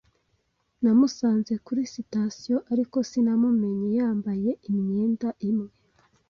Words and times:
Namusanze 0.81 1.53
kuri 1.65 1.81
sitasiyo, 1.93 2.57
ariko 2.73 2.97
sinamumenye 3.09 3.87
yambaye 3.99 4.51
imyenda 4.69 5.29
imwe. 5.49 5.69